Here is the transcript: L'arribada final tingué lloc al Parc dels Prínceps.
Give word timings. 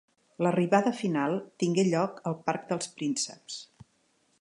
L'arribada 0.45 0.93
final 1.01 1.37
tingué 1.65 1.85
lloc 1.91 2.19
al 2.31 2.39
Parc 2.49 2.67
dels 2.73 2.93
Prínceps. 2.99 3.63